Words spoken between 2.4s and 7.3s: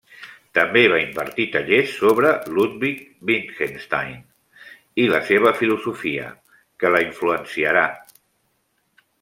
Ludwig Wittgenstein i la seva filosofia, que la